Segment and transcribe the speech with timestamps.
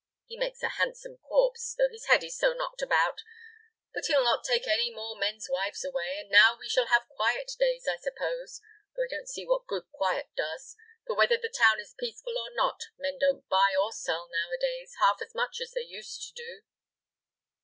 [0.25, 3.21] He makes a handsome corpse, though his head is so knocked about;
[3.93, 7.51] but he'll not take any more men's wives away, and now we shall have quiet
[7.59, 8.59] days, I suppose,
[8.95, 10.75] though I don't see what good quiet does:
[11.05, 15.21] for whether the town is peaceful or not, men don't buy or sell nowadays half
[15.21, 16.61] as much as they used to do."